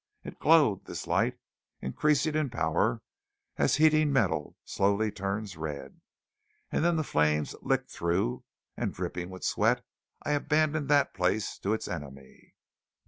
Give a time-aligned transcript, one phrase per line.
[0.23, 1.37] It glowed, this light,
[1.79, 3.03] increasing in power
[3.57, 6.01] as heating metal slowly turns red.
[6.71, 8.43] And then the flames licked through;
[8.75, 9.85] and dripping with sweat,
[10.23, 12.55] I abandoned that place to its enemy.